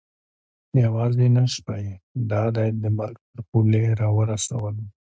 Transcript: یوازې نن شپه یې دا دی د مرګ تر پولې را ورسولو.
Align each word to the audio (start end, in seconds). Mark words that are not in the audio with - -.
یوازې 0.83 1.25
نن 1.35 1.45
شپه 1.55 1.75
یې 1.83 1.93
دا 2.31 2.43
دی 2.55 2.69
د 2.83 2.85
مرګ 2.97 3.17
تر 3.31 3.41
پولې 3.49 3.83
را 3.99 4.09
ورسولو. 4.17 4.83